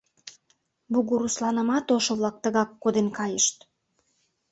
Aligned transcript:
Бугурусланымат 0.91 1.85
ошо-влак 1.95 2.35
тыгак 2.43 2.69
коден 2.83 3.07
кайышт... 3.17 3.57